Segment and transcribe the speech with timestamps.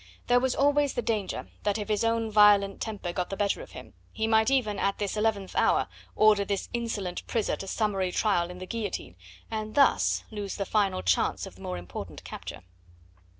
[0.25, 3.73] There was always the danger that if his own violent temper got the better of
[3.73, 8.49] him, he might even at this eleventh hour order this insolent prisoner to summary trial
[8.49, 9.15] and the guillotine,
[9.51, 12.63] and thus lose the final chance of the more important capture.